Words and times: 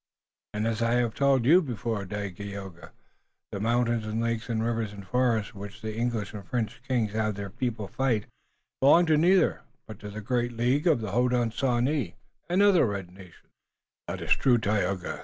"And 0.55 0.65
as 0.65 0.81
I 0.81 0.93
have 0.93 1.13
told 1.13 1.45
you 1.45 1.61
before, 1.61 2.05
Dagaeoga, 2.05 2.91
the 3.51 3.59
mountains 3.59 4.03
and 4.03 4.19
lakes 4.19 4.49
and 4.49 4.63
rivers 4.63 4.93
and 4.93 5.05
forests 5.05 5.51
for 5.51 5.59
which 5.59 5.83
the 5.83 5.95
English 5.95 6.33
and 6.33 6.43
French 6.43 6.81
kings 6.87 7.11
have 7.11 7.35
their 7.35 7.51
people 7.51 7.87
fight, 7.87 8.25
belong 8.79 9.05
to 9.05 9.15
neither, 9.15 9.61
but 9.85 9.99
to 9.99 10.09
the 10.09 10.19
great 10.19 10.53
League 10.53 10.87
of 10.87 11.01
the 11.01 11.11
Hodenosaunee 11.11 12.15
and 12.49 12.63
other 12.63 12.87
red 12.87 13.11
nations." 13.11 13.53
"That's 14.07 14.31
true, 14.33 14.57
Tayoga. 14.57 15.19